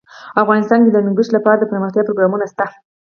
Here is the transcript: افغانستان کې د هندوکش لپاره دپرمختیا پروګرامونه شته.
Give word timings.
افغانستان 0.41 0.79
کې 0.83 0.89
د 0.91 0.95
هندوکش 0.99 1.27
لپاره 1.35 1.57
دپرمختیا 1.59 2.03
پروګرامونه 2.07 2.45
شته. 2.51 2.65